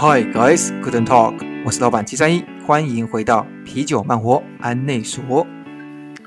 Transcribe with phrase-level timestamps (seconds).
[0.00, 5.44] Hi guys, Guten Talk，我是老板七三一，欢迎回到啤酒慢活安内所。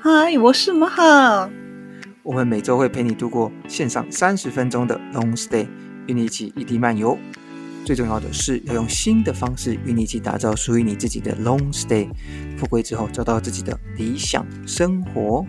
[0.02, 1.48] Hi，我是马哈。
[2.22, 5.66] 我们每周会陪你度过线上三十分钟的 Long Stay，
[6.06, 7.16] 与你一起异地漫游。
[7.86, 12.10] 最重要的是要用新的方式与你一起打造属于你自己的 Long Stay，
[12.58, 15.46] 富贵之后找到自己的理想生活。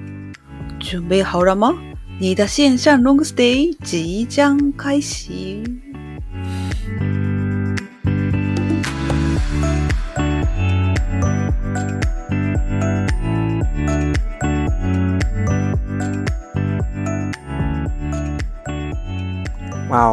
[0.79, 1.73] 准备好了吗？
[2.21, 5.61] 你的线上 Long Stay 即将开始。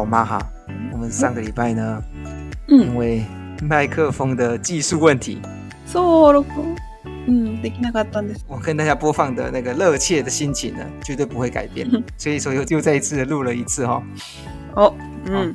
[0.00, 0.38] 哦，马哈，
[0.90, 2.02] 我们上个礼拜呢，
[2.68, 3.22] 嗯，因为
[3.62, 5.38] 麦克风的技术问题，
[7.26, 8.40] 嗯，できなかったんです。
[8.48, 11.86] 我跟大家播放的那个热切的心情呢，绝对不会改变，
[12.16, 14.02] 所以说又又再一次录了一次哈。
[14.76, 14.94] 哦，
[15.26, 15.54] 嗯，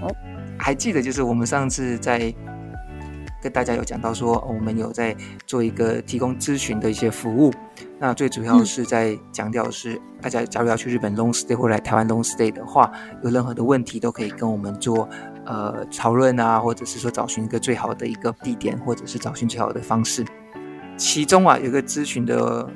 [0.00, 0.10] 哦，
[0.56, 2.32] 还记得就是我们上次在
[3.42, 5.14] 跟大家有讲到说，我们有在
[5.46, 7.52] 做一个提供咨询的一些服务。
[7.99, 12.91] 那最主要是在强调是，嗯、大家假如要去日本 long stay 或来台湾 long stay 的话，
[13.23, 15.07] 有任何的问题都可以跟我们做
[15.45, 20.25] 呃讨论啊，或者是说找寻一个最好的一个地点，或者是找寻最好的方式。
[20.95, 22.69] 其中啊，有一个咨询的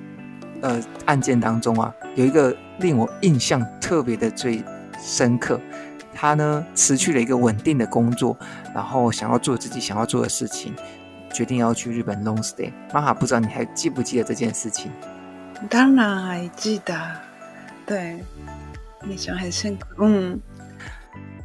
[0.62, 4.64] 呃案件当中啊，有一个令我印象特别的最
[5.00, 5.60] 深刻，
[6.14, 8.38] 他呢辞去了一个稳定的工作，
[8.74, 10.74] 然后想要做自己想要做的事情。
[11.33, 14.91] 决定要去日本 long stay，马哈不知道你还记不记得这件事情？
[15.69, 16.95] 当然还记得，
[17.87, 18.25] 对，
[19.09, 19.89] 印象很深刻。
[19.98, 20.41] 嗯，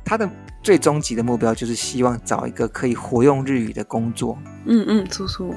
[0.03, 0.29] 他的
[0.61, 4.37] 最终极的目标就是希望找一个可以活用日语的工作。
[4.65, 5.55] 嗯嗯，叔叔。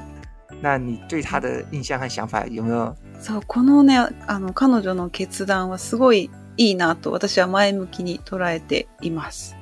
[0.61, 2.95] 那你对他的印象和想法有没有？
[3.21, 3.97] そう、このね、
[4.27, 9.55] あの彼女の决断はすごいいいなと私は前向きに捉えています。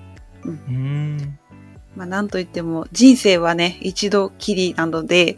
[0.45, 0.57] 嗯。
[0.67, 1.38] 嗯
[1.98, 5.36] まあ、なんといっても人生はね、一度きりなので、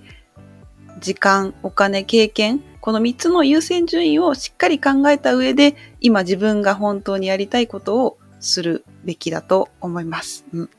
[1.01, 10.45] 时间、お金、経験、この3つの优先顺位をしっかり考えた上で、今自分が本当にやりたいことをするべきだと思います。
[10.53, 10.71] うん。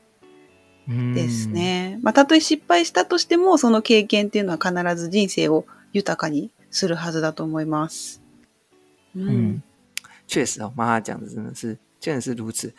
[0.88, 1.98] うんですね。
[2.02, 8.22] まあ、たとえ失败したとしても、その経験っていうのは必ず人生を豊かにするはずだと思います。
[9.16, 9.62] 嗯，嗯
[10.28, 12.72] 确实讲的真的是，真的是如此。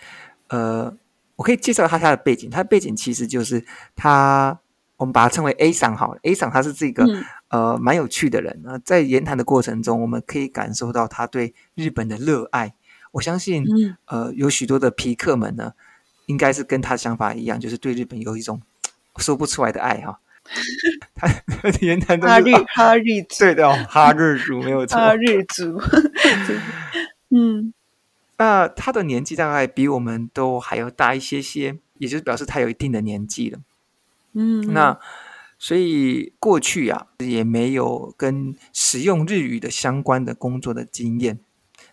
[0.47, 0.95] 呃。
[1.43, 3.65] 我可以介绍他他的背景，他的背景其实就是
[3.97, 4.57] 他，
[4.95, 6.19] 我们把他称为 A 桑好了。
[6.23, 12.73] A 桑他是这个、嗯、呃蛮有趣的人呢，在言谈的过程中，我们可以感受到他对日本的热爱。
[13.11, 15.73] 我相信，嗯、呃，有许多的皮客们呢，
[16.27, 18.61] 应该是跟他想法一样，就是对日本有一种
[19.19, 20.21] 说不出来的爱哈。
[21.13, 21.27] 他
[21.81, 25.81] 言谈中、就是，哈日哈日族，对的哦，哈日族没有错，哈日族，
[27.35, 27.73] 嗯。
[28.37, 33.59] 那他的年纪大概比我们都还要大一些些，也就是表示他有一定的年纪了。
[34.33, 34.99] 嗯，那
[35.57, 41.39] 所以过去啊也没有跟使用日语的相关的工作的经验。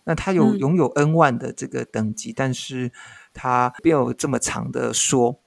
[0.03, 2.91] 那他有拥有 N 万的这个等级，嗯、但是
[3.33, 5.39] 他没有这么长的说，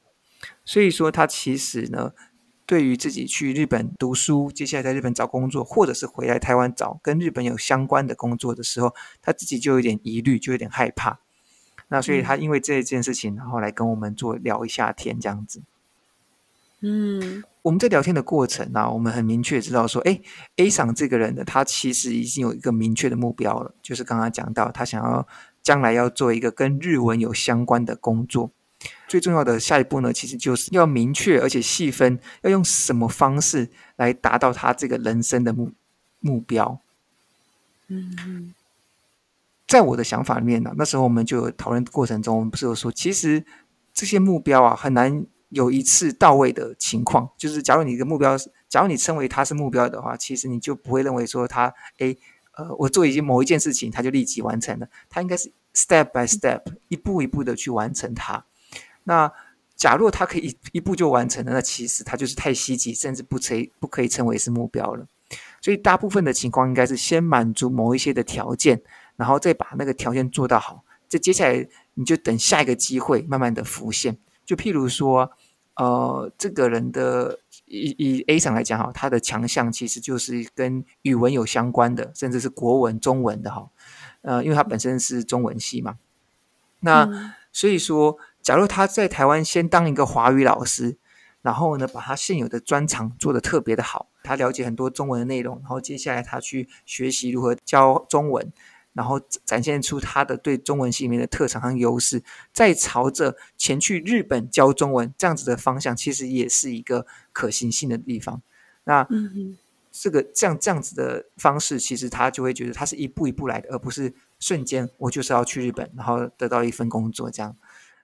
[0.64, 2.12] 所以说他其实呢。
[2.66, 11.20] 对于自己去日本读书，接下来在日本找工作，或者是回来台湾找跟日本有相关的工作的时候，他自己就有点疑虑，就有点害怕。
[11.88, 15.62] 那所以他因为这件事情，然后来跟我们做聊一下天，这样子。
[16.80, 20.20] 嗯，我们在聊天的过程呢、啊，我们很明确知道说，哎
[20.56, 25.26] ，A 赏这个人呢，他其实已经有一个明确的目标了，就是刚刚讲到，他想要
[25.62, 28.50] 将来要做一个跟日文有相关的工作。
[29.06, 35.72] 最重要的下一步呢，其实就是要明确而且细分，要用什么方式来达到他这个人生的目
[36.20, 36.80] 目标。
[37.88, 38.54] 嗯，
[39.66, 43.44] 在我的想法里面呢，那时候我们就有讨论过程中，我们不是有说，其实
[43.92, 47.30] 这些目标啊，很难有一次到位的情况。
[47.36, 48.36] 就是假如你的目标，
[48.68, 52.16] 假如你称为它是目标的话，其实你就不会认为说它，哎，
[52.56, 54.88] 呃，我做一件某一件事情，它就立即完成了。
[55.10, 58.44] 它应该是 step by step，一步一步的去完成它。
[59.04, 59.32] 那
[59.76, 65.06] 假若他可以一一步就完成了，那其实他就是太稀奇，甚至不称不可以称为是目标了。
[65.60, 68.80] 所以大部分的情况应该是先满足某一些的条件，
[69.16, 70.84] 然后再把那个条件做到好。
[71.08, 74.16] 这接下来你就等下一个机会慢慢的浮现。
[74.46, 75.30] 就譬如说，
[75.74, 83.68] 呃，这个人的以以 A 上来讲哈，他的强项其实就是跟语文有相关的，甚至是国文、中文的哈。
[84.22, 85.96] 呃，因为他本身是中文系嘛，
[86.80, 88.16] 那、嗯、所以说。
[88.44, 90.98] 假如他在台湾先当一个华语老师，
[91.40, 98.52] 然后呢，把他现有的专长做得特别的好，他了解很多中文的内容，然后接下来他去学习如何教中文，
[98.92, 108.42] 然后展现出他的对中文系里面的特长和优势，再朝着前去日本教中文这样子的方向，其实也是一个可行性的地方。
[108.84, 109.08] 那
[109.90, 117.56] 这个这样这样子的方式，其实他就会觉得他是一步一步来的，而不是瞬间我就是要去日本，然后得到一份工作这样。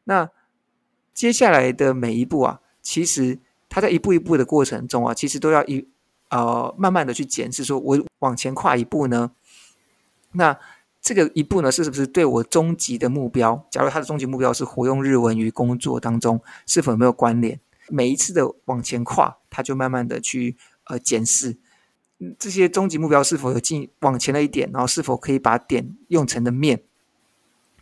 [0.04, 0.30] 那
[1.12, 3.38] 接下来的每一步啊，其实
[3.68, 5.88] 他在一步一步的过程中啊，其实都要一
[6.28, 9.32] 呃慢慢的去检视，说我往前跨一步呢，
[10.32, 10.58] 那。
[11.02, 13.66] 这个一步呢，是不是对我终极的目标？
[13.70, 17.58] 假如他的终极目标是活用日文与工作当中，是否有没有关联？
[17.88, 21.56] 每一次的往前跨，他就慢慢的去呃检视
[22.38, 26.82] 这些终极目标是否有进往前了一点，然后是否可以把点用成的面，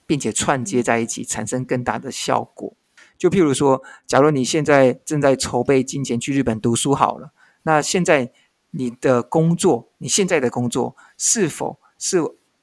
[0.08, 2.74] 并且串接在一起，产生更大的效果。
[3.16, 7.30] 就譬如说，假如你现在正在筹备金钱去日本读书好了，
[7.62, 8.32] 那现在
[8.72, 12.18] 你的工作，你现在的工作是否是？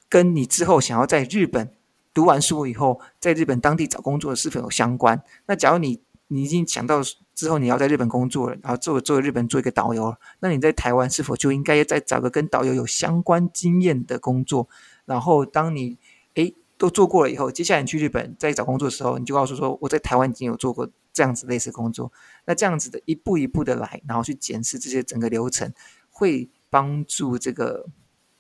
[0.08, 1.74] 跟你之后想要在日本
[2.14, 5.22] 读完书以后，在日本当地找工作是否有相关？
[5.48, 7.02] 那假如你你已经想到
[7.34, 14.70] 之后你要在日本工作了，然后做做日本做一个导游，那你在台湾是否就应该再找个跟导游有相关经验的工作？
[15.06, 15.98] 然后当你
[16.36, 22.12] 诶都做过了以后，接下来你去日本再找工作的时候，你就告诉说我在台湾已经有做过这样子类似工作。
[22.46, 25.74] 那这样子的一步一步的来，然后去检视这些整个流程，
[26.10, 27.86] 会帮助这个。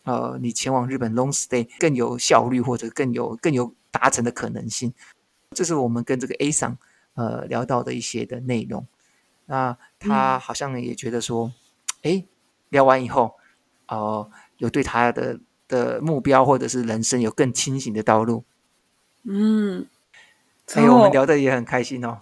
[0.07, 4.93] 呃，你前往日本 long stay 更有效率，或者更有更有达成的可能性。
[5.49, 6.77] 这是我们跟这个 A 桑
[7.15, 8.85] 呃聊到的一些的内容。
[9.47, 11.51] 那他好像也觉得说，
[12.03, 12.27] 哎、嗯，
[12.69, 13.33] 聊完以后，
[13.87, 18.43] 哦、呃，有对他的的目标或者是人生有更清醒的道路。
[19.25, 19.87] 嗯，
[20.67, 22.19] 还有我们聊得也很开心哦。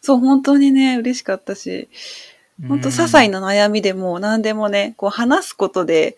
[0.00, 1.88] そう、本当にね、嬉しかったし、
[2.68, 6.16] 本当些细な悩みでも何でもね、こう话すことで。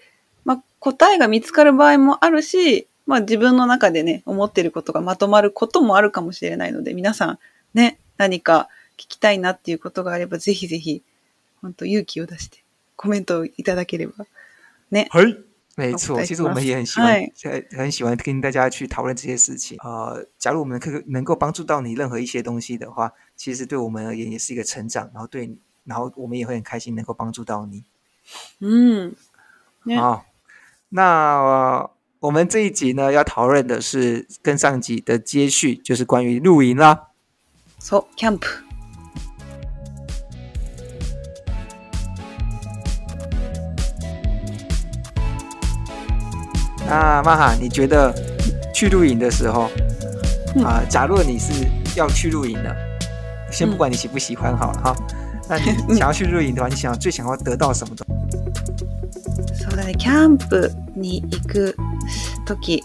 [0.80, 7.38] 答えが见つかる场合もあるし、まあ自分の中でね、思ってることがまとまることもあるかもしれないので、皆さん
[7.72, 11.02] ね、何か闻きたいなっていうことがあれば、ぜひぜひ、
[11.62, 12.62] 本当勇気を出して
[12.96, 14.26] コメントをいただければ。
[14.90, 15.08] ね。
[15.10, 15.38] はい。
[15.76, 19.76] 没错，其实我们也很喜欢，很很喜欢跟大家去讨论这些事情。
[19.82, 25.10] 呃，假如我们可能够帮助到你任何一些东西的话，其实对我们而言也是一个成长。
[25.12, 27.82] 然后对你，然后我们也会很开心能够帮助到你。
[28.60, 29.14] 嗯。
[29.96, 30.24] 好。
[30.90, 37.08] 那、呃、我们这一集呢，要讨论的是跟上集的接续，就是关于露营啦。
[37.80, 38.63] So camp。
[46.86, 48.14] 那玛哈，你觉得
[48.74, 49.70] 去露营的时候，
[50.64, 51.52] 啊、呃，假如你是
[51.96, 52.76] 要去露营的，
[53.50, 54.96] 先不管你喜不喜欢好了哈，
[55.48, 55.56] 那
[55.88, 59.64] 你想要去露营的话，你想要最想要得到什么东西？
[59.64, 60.70] そうだね、キャンプ。
[60.96, 61.74] に行く
[62.46, 62.80] 时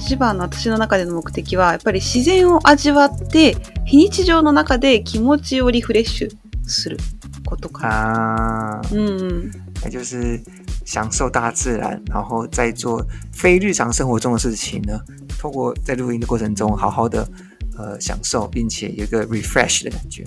[0.00, 3.54] 一番の私の中での目的はやっぱり自然を味わって
[3.84, 6.30] 非日常の中で気持ちをリフレッシュ
[6.66, 6.98] する
[7.46, 8.82] ことかな。
[8.92, 9.52] 嗯嗯，
[9.84, 10.42] 那就是
[10.88, 14.98] 享受大自然，然后在做非日常生活中的事情呢，
[15.38, 17.28] 透过在录音的过程中，好好的
[17.76, 20.24] 呃享受，并且有一个 refresh 的感觉。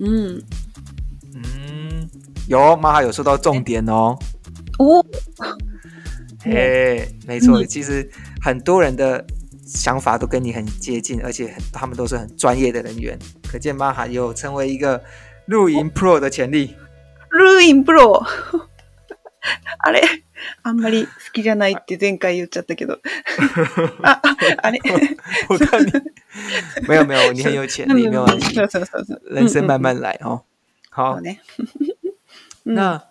[0.00, 0.38] 嗯
[1.34, 2.06] 嗯，
[2.46, 4.14] 有玛哈有说到重点哦。
[4.78, 5.02] 哦。
[6.44, 8.06] 哎、hey，没错，其实
[8.42, 9.24] 很多人的
[9.64, 13.18] 想法都跟你很接近，而且他们都是很专业的人员，
[13.50, 15.02] 可见玛哈有成为一个
[15.46, 16.74] 露营 Pro 的潜力。
[17.30, 18.22] 露营 Pro，
[19.79, 20.01] あれ
[20.63, 22.99] あんまり好きじゃないって前回言っちゃったけど。
[24.03, 24.21] あ、
[24.61, 24.79] あれ
[25.49, 25.91] 我看你
[26.87, 28.59] 没有没有，你很有潜力，没有关系，
[29.29, 30.43] 人生慢慢来哦。
[30.89, 31.19] 好，
[32.63, 33.03] 那。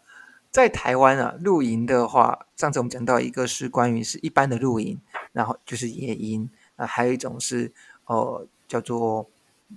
[0.51, 4.99] 在台湾啊，露营的话，上次我们讲到一个是关于是一般的露营，
[5.33, 7.71] 然后就是野营，那还有一种是
[8.07, 9.29] 呃叫做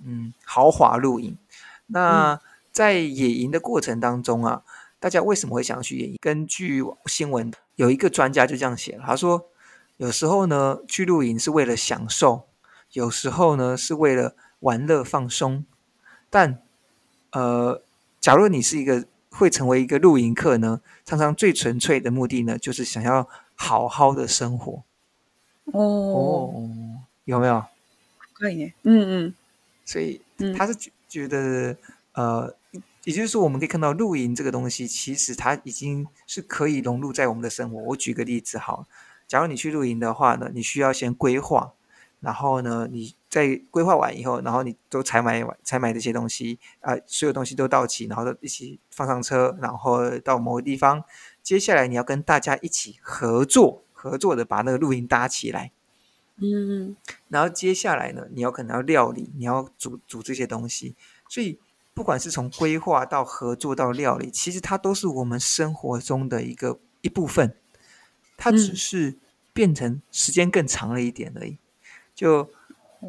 [0.02, 1.36] 嗯豪华露营。
[1.88, 2.40] 那
[2.72, 4.62] 在野营的过程当中啊，
[4.99, 6.17] 大家为什么会想要去野营？
[6.21, 9.49] 根据新闻，有一个专家就这样写了，他说
[9.97, 12.47] 有时候呢去露营是为了享受，
[12.93, 15.65] 有时候呢是为了玩乐放松，
[16.29, 16.61] 但
[17.31, 17.81] 呃，
[18.19, 19.05] 假如你是一个。
[19.29, 24.83] 会成为一个露营客呢，常常最纯粹的目的呢，就是想要好好的生活。
[25.65, 26.71] 哦，哦
[27.25, 27.63] 有没有？
[28.33, 28.73] 可以呢。
[28.81, 29.35] 嗯嗯。
[29.85, 30.19] 所以
[30.57, 30.73] 他是
[31.07, 31.73] 觉得，
[32.13, 32.55] 嗯、呃，
[33.07, 37.81] 也就是说，我们可以看到露营这个东西，其实它已经是可以融入在我们的生活。
[37.83, 38.85] 我举个例子，好，
[39.25, 41.71] 假如你去露营的话呢，你需要先规划，
[42.19, 43.15] 然后呢，你。
[43.29, 51.03] 在规划完以后，然后你都采买完采买这些东西啊、呃，所有东西都到齐，然后都一起放上车，然后到某个地方。
[51.43, 55.71] 接下来你要跟大家一起合作，合作的把那个露营搭起来。
[56.37, 56.95] 嗯，
[57.27, 60.95] 然后接下来呢，你要可能要料理，你要煮煮这些东西，
[61.27, 61.59] 所以
[61.97, 67.55] 不管是从规划到合作到料理，其实它都是我们生活中的一个一部分，
[68.37, 69.15] 它只是
[69.51, 71.57] 变成时间更长了一点而已。
[72.13, 72.51] 就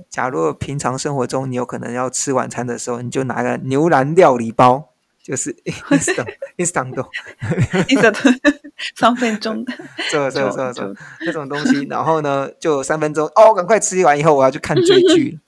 [0.08, 4.88] 假如平常生活中你有可能要吃晚餐的时候，你就拿个牛腩料理包。
[5.22, 5.52] 就是
[5.92, 8.38] instant，instant，instant，
[8.96, 9.66] 三分钟，
[10.10, 10.94] 这这这这
[11.26, 15.38] 这种东西，然后呢，就三分钟哦，赶快吃完以后，我要去看追剧。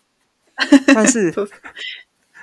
[0.88, 1.32] 但是，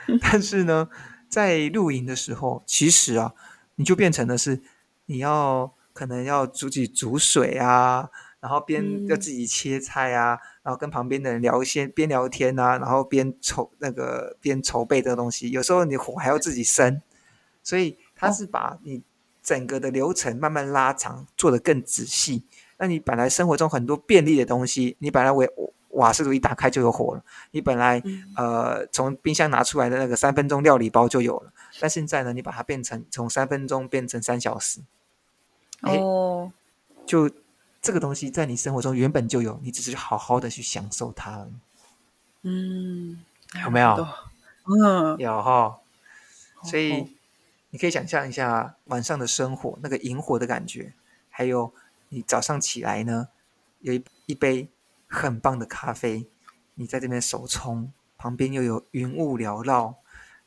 [0.22, 0.90] 但是呢，
[1.30, 3.34] 在露营的时候，其实啊，
[3.76, 4.62] 你就变成的是，
[5.06, 8.10] 你要可能要自己煮水啊，
[8.40, 17.02] 然后边要自己切菜啊，然后跟旁边的人聊一些，边聊天啊，然后边筹那个边筹备这个东西，有时候你火还要自己生。
[17.64, 19.04] 所以他是把你
[19.44, 22.46] 整个的流程慢慢拉长，做得更仔细。
[22.78, 25.46] 那你本来生活中很多便利的东西，你本来为
[25.98, 28.02] 瓦斯炉一打开就有火了，你本来
[28.36, 31.52] 呃从冰箱拿出来的那个三分钟料理包就有了。
[31.80, 34.80] 但现在呢，你把它变成从三分钟变成三小时，
[35.82, 36.52] 哦，
[37.06, 37.30] 就
[37.82, 41.48] 这个东西在你生活中原本就有，你只是好好的去享受它。
[42.42, 43.24] 嗯，
[43.64, 44.08] 有没有？
[44.66, 45.78] 嗯，有哈。
[46.64, 47.16] 所以。
[47.70, 50.94] 你可以想象一下晚上的生活，那个萤火的感觉，
[51.30, 51.72] 还有
[52.08, 53.28] 你早上起来呢，
[53.82, 54.70] 有一一杯
[55.08, 56.30] 很棒的咖啡，
[56.76, 59.96] 你在这边手冲，旁边又有云雾缭绕，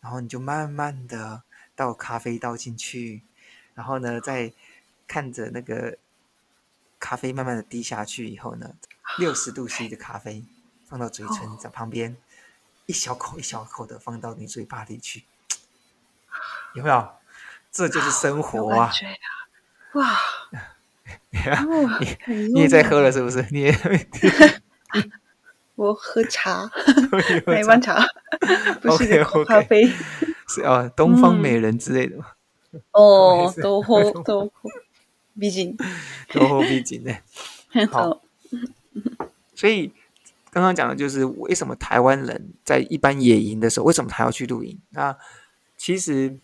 [0.00, 1.42] 然后你就慢慢的
[1.74, 3.22] 倒咖啡倒进去，
[3.74, 4.52] 然后呢，再
[5.06, 5.98] 看着那个
[6.98, 8.74] 咖啡慢慢的滴下去以后呢，
[9.18, 10.44] 六十度 C 的咖啡
[10.86, 12.16] 放到嘴唇在旁边，
[12.86, 15.24] 一小口一小口的放到你嘴巴里去。
[16.74, 17.14] 有没有？
[17.72, 18.90] 这就是生活啊！
[19.94, 20.18] 哇！
[22.28, 23.44] 你你也在喝了是不是？
[23.50, 23.74] 你也
[25.76, 26.66] 我喝茶，
[27.46, 28.04] 台湾茶，
[28.82, 29.90] 不是咖啡。
[30.48, 32.26] 是啊，东方美人之类的嘛。
[32.92, 34.70] 哦，都喝都喝，
[35.38, 35.76] 毕竟
[36.32, 37.14] 都喝毕竟呢？
[37.90, 38.20] 好。
[39.54, 39.92] 所以
[40.50, 44.78] 刚刚讲的就是为什么台湾人在一般野营的时候，为什么他要去露营？
[44.90, 45.16] 那
[45.76, 46.38] 其实。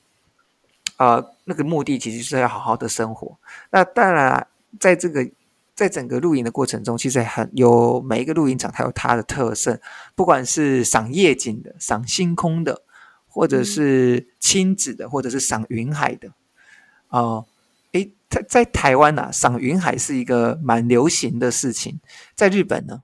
[0.99, 3.37] 啊、呃，那个目的其实是要好好的生活。
[3.71, 4.47] 那当然、啊，
[4.80, 5.30] 在这个
[5.75, 9.80] 在整个露营的过程中，其实很有每一个露营场它有它的特色，
[10.15, 12.82] 不管是赏夜景的、赏星空的，
[13.27, 16.30] 或者是亲子的，或者是赏云海的。
[17.10, 17.46] 哦、
[17.91, 22.00] 呃，诶，在在台湾呐、啊，赏云海是一个蛮流行的事情。
[22.36, 23.03] 在日本呢？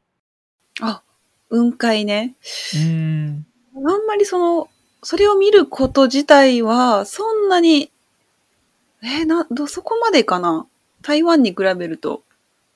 [0.82, 1.02] 哦，
[1.50, 2.36] 云海呢？
[2.76, 3.46] 嗯，
[3.76, 4.68] あんまりその。
[5.04, 7.92] それを见ること自体は、そんなに、
[9.04, 10.66] えー、な、ど、そこまでかな
[11.02, 12.24] 台湾に比べると。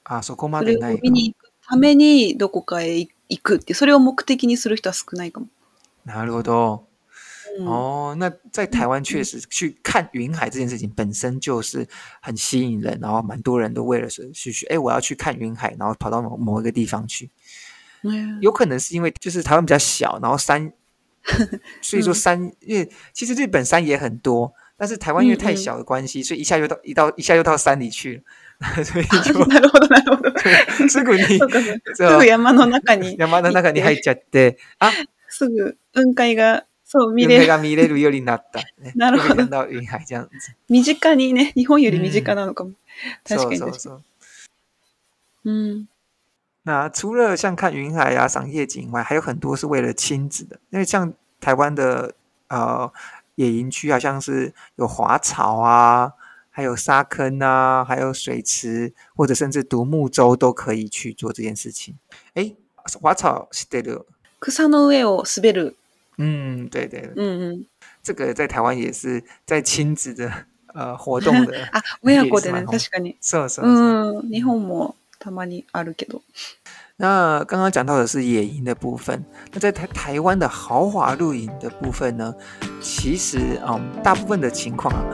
[0.04, 1.00] あ、そこまでない。
[1.00, 5.48] 见に行くためにどこかへ行くってそれを目的にする人は少ないかも。
[6.06, 6.84] なるほど。
[7.60, 11.88] 哦，那在台湾确实去看云海这件事情本身就是
[12.22, 17.30] 很吸引人，然后蛮多人都为了是去去，哎，我要去看云海，然后跑到某某一个地方去。
[18.04, 20.74] 嗯，有可能是因为就是台湾比较小，然后山。
[21.84, 28.24] 所以说山，嗯、因为其实日本山也很多， 但是台湾因为太小的关系，嗯嗯，所以一下又到一到一下又到山里去
[28.60, 30.90] 了，所 以就 なるほどなるほど。
[30.90, 31.24] すぐに
[31.96, 34.92] すぐ山の中に山の中に入っちゃって、あ、
[35.28, 38.92] すぐ云海がそう见れる云海が见れるようになった、ね。
[38.96, 39.68] なるほど。
[39.70, 40.30] 云海这样子。
[40.68, 42.72] 身近にね、日本より身近naのかも。
[42.72, 42.76] 嗯、
[43.24, 44.02] 确かに确か
[45.46, 45.50] に。
[45.50, 45.88] 嗯。
[46.64, 50.60] 那除了像看云海啊、赏夜景外，还有很多是为了亲子的。
[50.70, 52.14] 因为像台湾的
[52.50, 52.92] 呃
[53.36, 56.14] 野营区啊，像是有滑草啊，
[56.50, 61.96] 还有沙坑啊，还有水池，或者甚至独木舟都可以去做这件事情。
[62.34, 62.56] 诶，
[63.02, 64.06] 滑草知ってる？
[64.42, 65.76] 草の上を滑る。
[66.18, 67.66] 嗯，对对，嗯嗯，
[68.04, 70.32] 这个在台湾也是在亲子的
[70.74, 73.16] 呃活动的 啊，亲子でね、确かに。
[73.22, 73.66] そうそう。
[73.66, 74.96] 嗯，日本も。
[75.24, 76.24] たまにあるけど。
[76.99, 79.23] 那刚刚讲到的是野营的部分，
[79.53, 82.35] 那在台台湾的豪华露营的部分呢？
[82.81, 85.05] 其实啊、嗯，大部分的情况啊，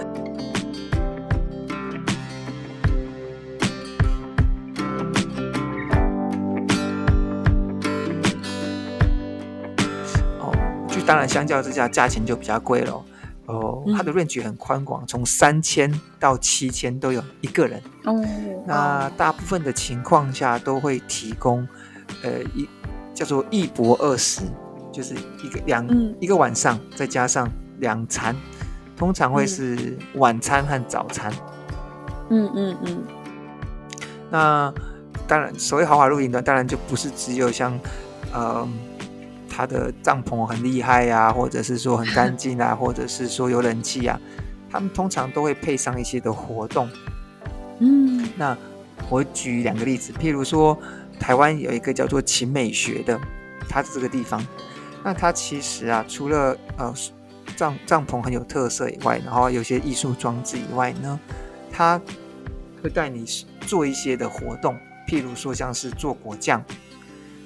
[10.39, 13.05] 哦，就当然相较之下，价钱就比较贵了。
[13.47, 17.83] 哦，它的 range 很宽广，从三千到七千都有一个人。
[18.05, 18.25] 哦，
[18.67, 21.67] 那大部分的情况下都会提供，
[22.23, 22.69] 呃，一
[23.13, 24.43] 叫做一泊二食，
[24.93, 28.35] 就是一个两、嗯、一个晚上再加上两餐，
[28.97, 31.33] 通常会是晚餐和早餐。
[32.31, 33.03] 嗯嗯嗯。
[34.31, 34.73] 那
[35.27, 37.79] 当然所谓豪华露营的，当然就不是只有像，
[38.33, 38.67] 呃，
[39.55, 44.19] 他的帐篷很厉害呀、啊，或者是说很干净啊， 或者是说有冷气啊，
[44.71, 46.89] 他们通常都会配上一些的活动。
[47.81, 48.57] 嗯，那
[49.11, 50.79] 我举两个例子，譬如说
[51.21, 53.21] 台湾有一个叫做勤美学的，
[53.69, 54.45] 它这个地方，
[55.05, 56.95] 那它其实啊，除了呃。
[57.55, 61.21] 帐帐篷很有特色以外，然后有些艺术装置以外呢，
[61.71, 62.01] 它
[62.83, 63.27] 会带你
[63.67, 64.75] 做一些的活动，
[65.07, 66.65] 譬如说像是做果酱，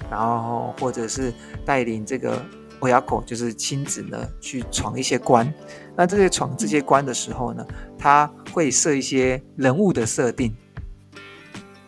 [0.10, 1.34] 然后或者是
[1.66, 2.42] 带领这个
[2.82, 5.54] 亲子，就是亲子呢去闯一些关。
[5.96, 7.66] 那这些闯这些关的时候呢，
[7.98, 10.56] 他会设一些人物的设定。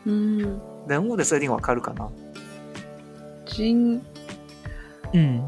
[0.03, 2.11] 嗯，人物的设定我看了看吗？
[3.57, 4.01] 人，
[5.13, 5.41] 嗯，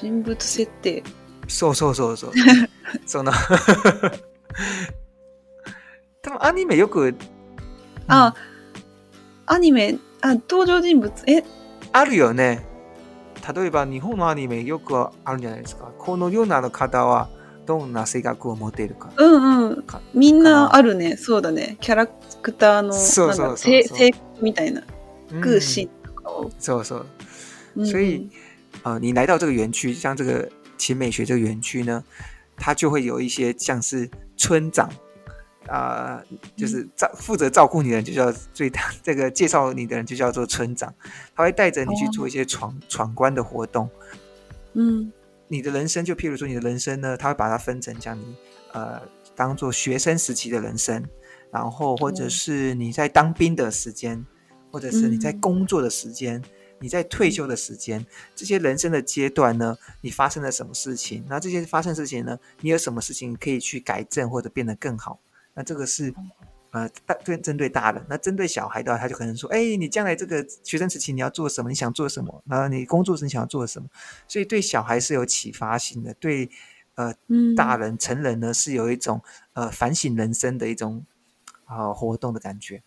[0.00, 1.02] 人物设定。
[1.48, 2.32] そうそうそうそう。
[3.04, 3.32] その
[6.22, 7.14] 多分アニメよく、
[8.06, 8.34] あ、
[9.46, 11.42] アニメ、あ、登场人物、え
[11.97, 12.65] あるよね。
[13.55, 15.91] 例えば日本のアニメよくあるんじゃないですか。
[15.97, 17.29] このような方は
[17.65, 19.11] どんな性格を持てるか。
[19.17, 19.83] うんうん。
[20.13, 21.17] みんなあるね。
[21.17, 21.77] そうだね。
[21.81, 24.83] キャラクターのそうそうそうそう性格みたいな。
[25.41, 26.51] 个性とかを。
[26.59, 27.05] そうそ
[27.75, 27.85] う。
[27.85, 28.29] 所以、
[28.83, 30.49] 嗯呃，你来到这个园区，像这个。
[30.79, 32.03] 勤美学这个园区呢，
[32.55, 34.87] 它就会有一些像是村长
[35.67, 40.93] 啊、呃，就是照负责照顾你的人就叫最大， 这个介绍你的人就叫做村长，
[41.35, 43.89] 他会带着你去做一些闯闯关的活动。
[44.73, 45.11] 嗯，
[45.47, 48.35] 你的人生就譬如说你的人生呢，他会把它分成像你
[48.73, 49.01] 呃
[49.35, 51.03] 当做学生时期的人生，
[51.51, 54.25] 然后或者是你在当兵的时间，
[54.71, 56.41] 或者是你在工作的时间。
[56.79, 58.05] 你在退休的时间，
[58.35, 61.25] 这些人生的阶段呢，你发生了什么事情？
[61.27, 65.19] 那这些发生事情呢，你有什么事情可以去改正或者变得更好？
[65.56, 66.12] 那这个是
[66.70, 71.68] 呃大对针对大人，那针对小孩的话，他就可能说：哎，你将来这个学生时期你要做什么？
[71.68, 72.42] 你想做什么？
[72.46, 73.88] 然后你工作时你想要做什么？
[74.26, 76.48] 所以对小孩是有启发性的，对
[76.94, 77.14] 呃
[77.56, 79.20] 大人成人呢是有一种
[79.52, 81.04] 呃反省人生的一种
[81.64, 82.82] 啊、呃、活动的感觉。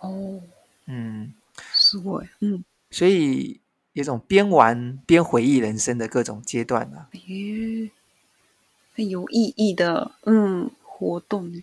[0.00, 0.40] 哦，
[0.86, 1.32] 嗯，
[1.74, 2.64] すごい，嗯。
[2.90, 3.60] 所以
[3.92, 7.90] 有种边玩边回忆人生的各种阶段啊，诶，
[8.94, 11.62] 很有意义的，嗯，活动。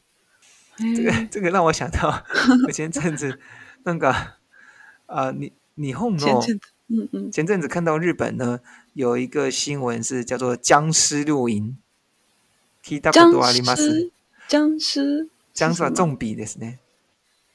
[0.79, 2.23] 这个这个让我想到，
[2.67, 3.39] 我前阵子
[3.83, 4.13] 那个
[5.05, 6.19] 啊，你你后面
[6.87, 8.59] 嗯嗯，前阵子看到日本呢
[8.93, 11.77] 有一个新闻是叫做僵尸露营，
[12.83, 14.11] 闻いたことあります？
[14.47, 16.77] 僵尸，僵尸はゾンビですね。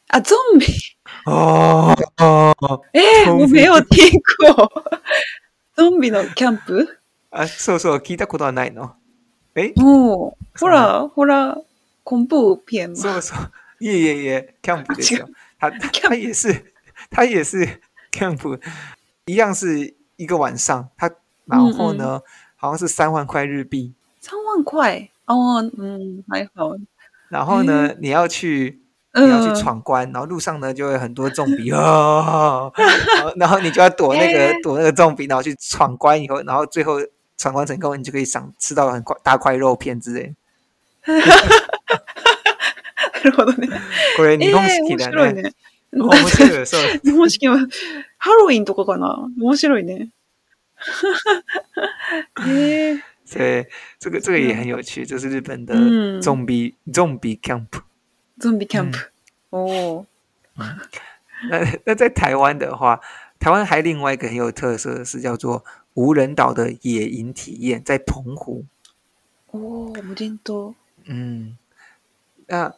[0.09, 0.67] 啊，ゾンビ
[1.27, 4.11] 哦哦，哎，我没有听
[4.49, 4.69] 过
[5.77, 6.99] ゾンビのキャンプ。
[7.31, 8.95] 啊，そうそう、闻いたことはないの。
[9.55, 11.63] 哎，哦，ホラー、ホラー
[12.05, 12.95] 恐怖片。
[12.95, 15.29] そうそう、いえいえいえ、キャンプですよ。
[15.59, 16.73] 他他也是，
[17.11, 18.61] 他也是キャンプ，
[19.27, 20.89] 一样是一个晚上。
[20.97, 21.11] 他
[21.47, 22.21] 然后呢，
[22.57, 23.95] 好像是三万块日币。
[24.21, 26.77] 三万块哦，嗯，还好。
[27.29, 28.81] 然后呢，你要去。
[29.13, 32.73] 你要去闯关，然后路上呢就会很多重比哦，
[33.35, 37.01] 然后你就要躲那个、欸、躲那个重比，然后去闯关以后，然后最后
[37.37, 40.37] 闯关成功，你就可以赏吃到很块大块肉片之类。
[43.26, 43.68] るほどね。
[44.16, 45.54] これ日本式だね。
[45.92, 46.82] 面白いそう。
[47.04, 47.58] 日本式は
[48.18, 49.28] ハロウィンとかかな？
[49.38, 50.12] 面白いね。
[50.76, 51.84] 哈哈哈
[52.36, 53.68] 哈对，
[54.00, 55.76] 这个这个也很有趣，这是日本的
[56.22, 57.68] 重比重比 camp。
[58.38, 58.98] ゾンビキャンプ、
[59.52, 60.06] 嗯、哦。
[61.50, 63.00] 那那在台湾的话，
[63.40, 68.66] 台湾还另外一个很有特色的是叫做无人岛的野营体验，在澎湖。
[69.52, 70.76] 哦，无人岛。
[71.06, 71.58] 嗯，
[72.48, 72.76] 那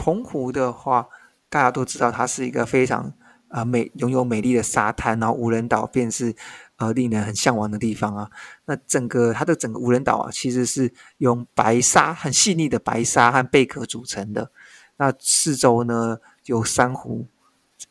[0.00, 1.06] 澎湖的话，
[1.50, 3.02] 大家都知道它是一个非常
[3.48, 6.34] 啊、呃、美，拥有美丽的沙滩，然后无人岛便是
[6.76, 8.30] 呃令人很向往的地方啊。
[8.64, 14.50] 那整个它的整个无人岛啊，其实是用白沙很细腻的白沙和贝壳组成的。
[14.96, 17.26] 那四周呢有珊瑚，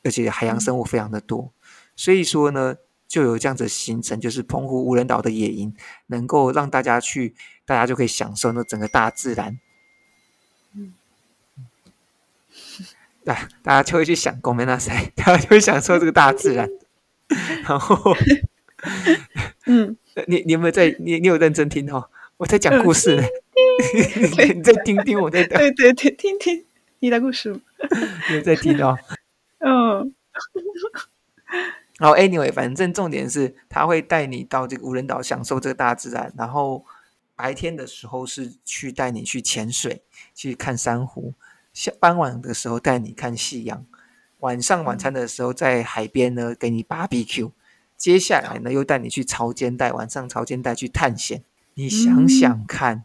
[0.03, 1.53] 而且海洋生物非常的多。
[1.95, 2.75] 所以说呢，
[3.07, 5.75] 就有这样子的行程，就是澎湖无人岛的野营，
[6.07, 7.35] 能够让大家去，
[7.67, 9.59] 大家就可以享受那整个大自然。
[13.28, 16.68] 对，大家就会去想，ごめんなさい， 大家就会享受这个大自然。
[17.66, 18.16] 然后，
[19.66, 19.96] 嗯。
[20.28, 20.94] 你你有没有在？
[21.00, 22.08] 你你有认真听哦？
[22.36, 23.24] 我在讲故事呢，
[24.54, 25.58] 你再听听我在讲。
[25.58, 26.64] 对对对，听听
[27.00, 27.50] 你的故事。
[28.30, 28.96] 你有在听哦？
[29.58, 30.14] 嗯。
[31.98, 36.32] 然后 anyway，反正重点是他会带你到这个无人岛享受这个大自然。
[36.38, 36.84] 然后
[37.34, 41.32] 白天的时候是去带你去潜水，去看珊瑚；
[41.78, 43.84] 下傍晚的时候带你看夕阳。
[44.40, 47.50] 晚上晚餐的时候在海边呢给你 barbecue，
[47.96, 51.42] 接下来呢又带你去潮间带，晚上潮间带去探险。
[51.74, 53.02] 你想想看，嗯、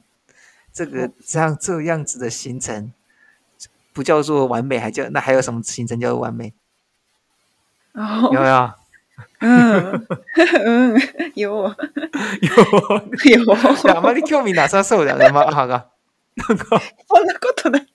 [0.73, 2.91] 这个这样这样子的行程，
[3.93, 6.53] 不叫做完美，还叫那还有什么行程叫做完美？
[7.93, 8.73] 哦、有没有？
[9.39, 10.05] 嗯
[10.65, 11.01] 嗯，
[11.35, 11.75] 有
[12.41, 12.53] 有
[13.43, 13.53] 有。
[13.93, 15.87] あま り兴味なさそうだね、マ ハが。
[16.35, 17.87] なんかそんなことない。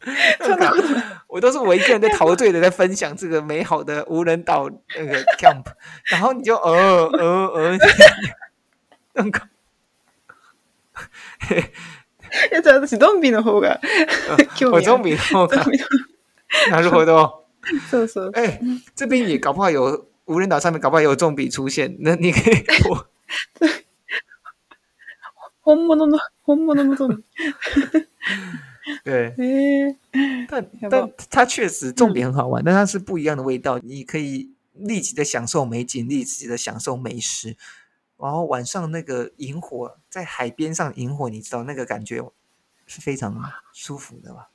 [0.41, 1.03] そんなことない。
[1.27, 5.65] 我都是我一个人在陶醉的在分享这个美好的无人岛那个 camp，
[6.05, 7.77] 然后你就呃呃呃，
[9.13, 9.47] なんか。
[12.51, 13.79] いや、じゃあ私 ゾンビの方が
[14.55, 14.85] 兴味ある。
[14.85, 15.65] ゾンビの方が。
[16.69, 17.45] なるほど。
[17.89, 18.31] そうそう。
[18.33, 18.59] 哎，
[18.95, 20.07] 这边也搞不好有。
[20.27, 23.05] 无人岛上面搞不好有重笔出现，那你可以我
[25.63, 26.07] 本物の
[26.43, 27.23] 本物の重笔，
[30.48, 33.78] 但但它确实重点很好玩，嗯、但它是不一样的味道。
[33.78, 37.56] 你可以立即的享受美景，立即的享受美食，
[38.16, 42.22] 然后晚上那个萤火在海边上萤火，你知道那个感觉
[42.86, 44.48] 是非常舒服的吧？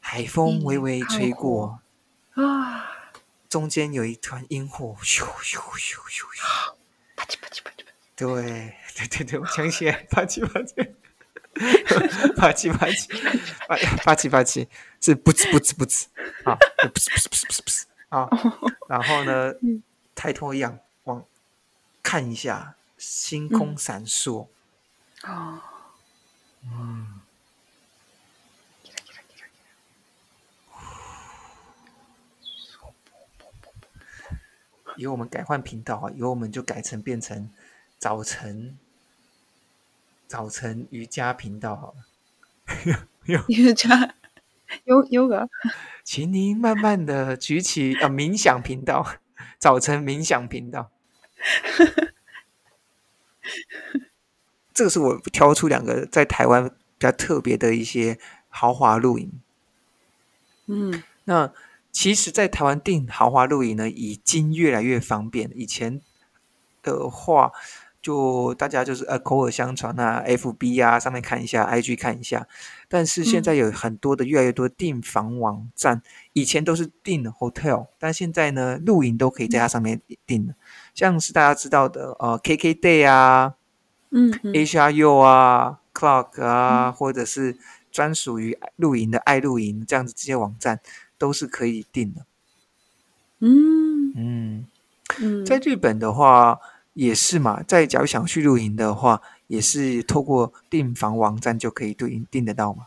[0.00, 1.80] 海风微微吹过
[2.34, 2.90] 啊。
[3.48, 6.74] 中间有一团萤火，咻咻咻咻咻，
[7.14, 7.84] 啪叽啪叽啪叽。
[8.16, 10.90] 对对对对，我想起来，啪叽啪叽，
[12.36, 13.06] 啪叽啪叽，
[13.68, 14.66] 啪啪叽啪叽，
[15.00, 16.06] 是不呲不呲不呲
[16.44, 16.58] 啊，
[16.92, 18.28] 不呲不呲不呲不呲啊。
[18.88, 19.54] 然后呢，
[20.14, 21.24] 抬头仰望，
[22.02, 24.48] 看一下星空闪烁。
[25.22, 25.62] 啊，
[26.62, 27.20] 嗯。
[34.96, 37.50] 以后我们改换频道啊，以后我们就改成变成
[37.98, 38.78] 早晨
[40.34, 43.08] 早晨瑜伽频道好了。
[43.46, 44.16] 瑜 伽
[44.82, 45.48] 有有个，
[46.02, 49.06] 请您慢慢的举起啊，冥想频道，
[49.60, 50.90] 早晨冥想频道。
[54.72, 58.18] 这个是我挑出两个在台湾比较特别的一些
[58.48, 59.40] 豪华露营。
[60.66, 61.54] 嗯，那。
[61.92, 65.48] 其实，在台湾订豪华露营呢，已经越来越方便。
[65.54, 66.00] 以前
[66.82, 67.52] 的话，
[68.04, 72.46] 就大家就是呃口耳相传啊，FB 啊上面看一下，IG 看一下。
[72.86, 76.02] 但是现在有很多的越来越多订房网站，嗯、
[76.34, 80.54] 以前都是订 hotel，但现在呢，露营都可以在它上面订的。
[80.94, 83.54] 像是大家知道的呃 KKday 啊，
[84.10, 87.56] 嗯嗯，HRU 啊，Clock 啊，嗯、或者是
[87.90, 90.80] 专属于露营的爱露营这样子这些网站。
[91.16, 92.26] 都是可以订的，
[93.38, 94.66] 嗯嗯
[95.20, 96.58] 嗯，在日本的话
[96.94, 102.86] 也是嘛，在假如想去露营的话，也是透过订房网站就可以订订得到嘛。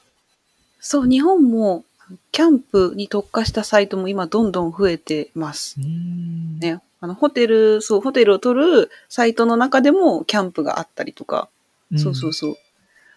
[0.79, 1.83] そう、日本も
[2.31, 5.75] キャンプに特化したサイトも今どんどん増えてます。
[5.79, 11.49] 嗯，ね、あのホテル、そう、ホテルを取るサイトの中でもキャンプがあったりとか、
[11.91, 12.57] 嗯、そうそうそう。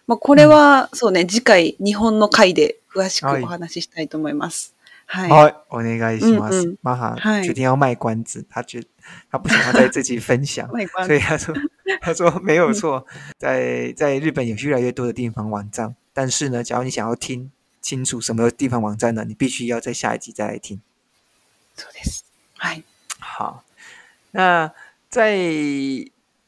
[0.07, 4.73] まあこれは、嗯、そうね、次回日本の回で详しくお话ししたいと思います。
[5.10, 6.76] 好，我お愿いします。
[6.80, 8.82] 妈哈决定要卖关子，他觉
[9.30, 10.68] 他不想要在自己分享，
[11.06, 11.54] 所以他说
[12.00, 13.06] 他说没有错，
[13.38, 20.80] 在在日本有越来越多的订房网站，但是呢，假如你想要听清楚什么订房网站呢，你必须要在下一集再来听。
[21.76, 22.22] そうです。
[22.58, 22.82] はい。
[23.20, 23.62] 好，
[24.32, 24.72] 那
[25.08, 25.36] 在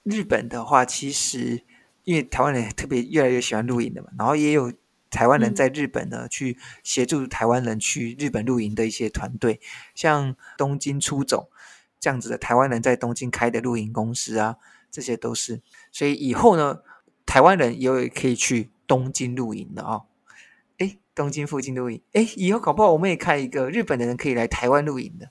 [0.02, 1.62] 日本的话，其实
[2.02, 4.72] 因为台湾人特别越来越喜欢露营的嘛，然后也有。
[5.12, 9.60] 台湾人在日本呢，嗯、去协助台湾人去日本露营的一些团队，
[9.94, 11.50] 像东京出走
[11.98, 14.56] 这样子的台湾人在东京开的露营公司啊，
[14.90, 15.62] 这些都是。
[15.90, 16.82] 所以以后呢，
[17.24, 20.06] 台湾人也有可以去东京露营的啊、哦。
[20.76, 25.30] 诶，东京附近露营，诶，以后搞不好我们也开一个日本的人可以来台湾露营的。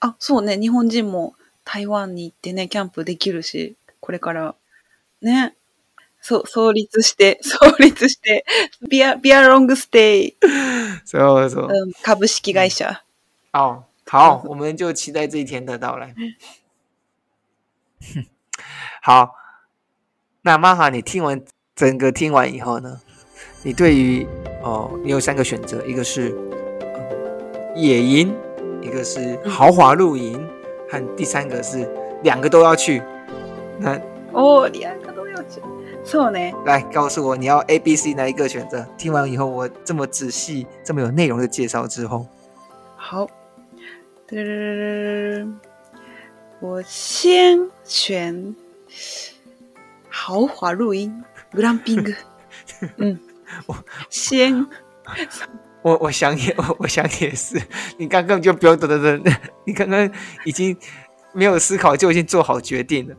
[0.00, 4.54] 啊，そうね、日本人も台湾に行ってね、キャンプできるし、これから
[5.20, 5.54] ね。
[6.22, 8.44] そう、创立 して、创立して、
[8.88, 10.36] ビア、ビアロングステイ。
[11.04, 11.68] そうそう。
[12.02, 13.02] 株式会社。
[13.52, 16.14] 哦，好，我们就期待这一天的到来。
[19.00, 19.34] 好，
[20.42, 21.42] 那玛哈，你听完
[21.74, 23.00] 整个听完以后呢？
[23.62, 24.26] 你对于
[24.62, 26.36] 哦，你有三个选择，一个是
[27.74, 28.34] 野营，
[28.82, 30.46] 一个是豪华露营，
[30.90, 31.88] 和第三个是
[32.22, 33.02] 两个都要去。
[33.78, 33.98] 那
[34.32, 35.01] 哦，两个都要去。
[36.04, 38.86] 错呢，来告诉我你要 A、B、C 哪一个选择？
[38.96, 42.26] 听完以后，我这么仔细、这么有内容的介绍之后，
[42.96, 43.28] 好，
[46.60, 48.54] 我先选
[50.08, 52.14] 豪华露营，グランピング。
[52.96, 53.18] 嗯，
[53.66, 53.76] 我
[54.10, 54.66] 先
[55.82, 57.60] 我我想也我 我想也是，
[57.96, 60.10] 你刚刚就不用等等等，你刚刚
[60.44, 60.76] 已经
[61.32, 63.14] 没有思考就已经做好决定了。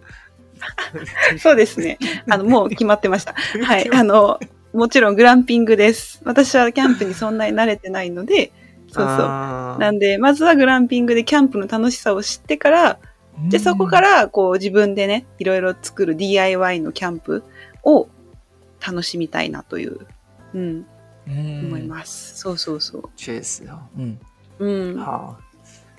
[1.39, 1.99] そうですね。
[2.29, 3.35] あの、もう决まってました。
[3.65, 3.91] はい。
[3.93, 4.39] あの、
[4.73, 6.21] もちろんグランピングです。
[6.25, 8.53] 私はキャンプにそんなに惯れてないので、
[8.91, 9.17] そうそう。
[9.19, 12.99] なんで、まずはグランピングでキャンプの楽しさを知ってから、
[13.49, 17.43] で、そこから、こう自分でね、いろいろ作る DIY のキャンプ
[17.83, 18.09] を
[18.87, 19.99] 楽しみたいなという、
[20.55, 20.87] うん、
[21.27, 22.39] 思います。
[22.39, 23.11] そうそうそう。
[23.17, 24.17] 确实哦，嗯
[24.61, 25.37] 嗯，好，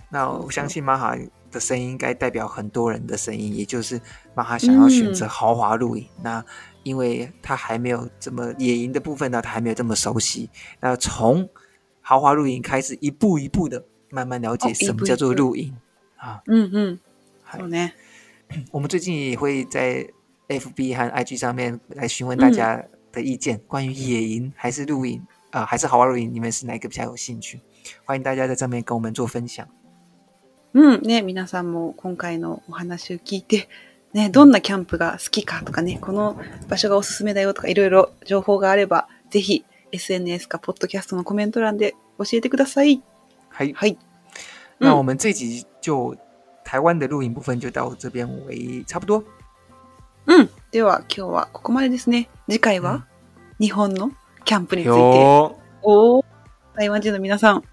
[0.10, 1.18] 那我相信玛哈
[1.56, 4.00] 的声音应该代表很多人的声音，也就是
[4.36, 6.06] 妈哈想要选择豪华露营。
[6.22, 6.44] 那
[6.84, 10.50] 因为他还没有这么野营的部分呢，他还没有这么熟悉。
[10.82, 11.50] 那从
[12.02, 15.74] 豪华露营开始，一步一步的慢慢了解什么叫做露营
[16.18, 16.42] 啊。
[16.48, 17.00] 嗯嗯，
[17.42, 17.92] 好呢。
[18.70, 20.06] 我们最近也会在
[20.50, 27.62] FB 和 IG 上面来询问大家的意见，关于野营还是露营啊，还是豪华露营，你们是哪个比较有兴趣？
[28.04, 29.68] 欢迎大家在上面跟我们做分享。
[30.76, 33.70] 嗯，ね、皆さんも今回のお话を闻いて。
[34.12, 36.38] ね、どんなキャンプが好きかとかね、この
[36.70, 43.02] 场所がおすすめだよとかいろいろ情报があれば、ぜひ SNS かポッドキャストのコメント栏で教えてください。
[43.50, 43.74] はい。
[43.74, 43.98] はい。
[44.80, 46.16] 那我们这集就
[46.64, 49.24] 台湾的露营部分就到这边为差不多。
[50.28, 50.50] うん。
[50.72, 52.30] では今日はここまでですね。
[52.50, 53.06] 次回は
[53.60, 54.12] 日本の
[54.44, 54.96] キャンプについて。
[55.84, 56.24] お
[56.74, 57.64] 台湾人の皆さん、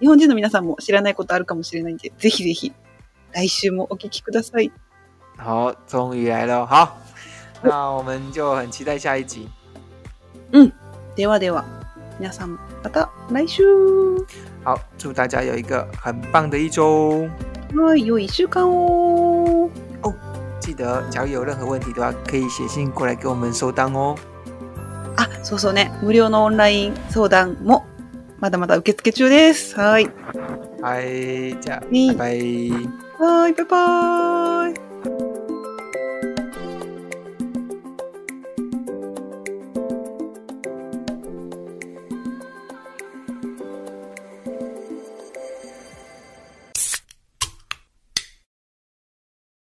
[0.00, 2.72] 日本人の皆さんも知らないことあるかもしれないんで、ぜひぜひ
[3.32, 4.70] 来周もお闻きください。
[5.36, 6.66] 好，终于来了。
[6.66, 6.98] 好，
[7.62, 9.48] 那我们就很期待下一集。
[10.52, 10.72] 嗯，
[11.16, 11.64] ではでは，
[12.18, 13.64] 皆さんまた来周。
[14.64, 17.28] 好，祝大家有一个很棒的一周。
[17.74, 19.68] はい、良い一周间哦。
[20.02, 20.14] 哦，
[20.60, 24.16] 记得，假如有任何问题的话，可以写信过来给我们相谈哦。
[25.16, 25.90] あ、そうそうね。
[26.02, 27.84] 无料のオンライン相谈も
[28.40, 29.76] まだまだ受付中です。
[29.78, 30.08] はい。
[30.80, 32.70] はい、じゃあ、バイバイ。
[33.18, 34.87] はい、バイバイ。